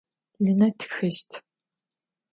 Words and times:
Line 0.43 0.69
txeşt. 0.79 1.31